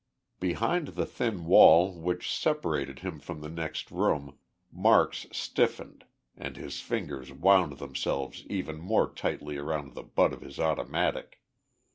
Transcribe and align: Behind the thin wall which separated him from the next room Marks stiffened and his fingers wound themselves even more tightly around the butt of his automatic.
Behind 0.39 0.87
the 0.87 1.05
thin 1.05 1.45
wall 1.45 1.93
which 1.93 2.35
separated 2.35 3.01
him 3.01 3.19
from 3.19 3.41
the 3.41 3.51
next 3.51 3.91
room 3.91 4.39
Marks 4.71 5.27
stiffened 5.31 6.05
and 6.35 6.57
his 6.57 6.79
fingers 6.81 7.31
wound 7.31 7.77
themselves 7.77 8.43
even 8.47 8.79
more 8.81 9.07
tightly 9.13 9.57
around 9.57 9.93
the 9.93 10.01
butt 10.01 10.33
of 10.33 10.41
his 10.41 10.59
automatic. 10.59 11.43